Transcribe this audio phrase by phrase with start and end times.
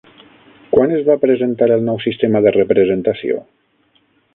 [0.75, 3.41] Quan es va presentar el nou sistema de representació?